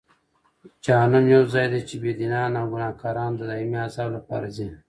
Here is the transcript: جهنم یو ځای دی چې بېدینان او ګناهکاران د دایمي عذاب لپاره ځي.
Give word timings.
جهنم 0.83 1.25
یو 1.35 1.43
ځای 1.53 1.67
دی 1.73 1.81
چې 1.89 1.95
بېدینان 2.03 2.51
او 2.59 2.65
ګناهکاران 2.73 3.31
د 3.35 3.41
دایمي 3.49 3.77
عذاب 3.87 4.09
لپاره 4.17 4.47
ځي. 4.55 4.67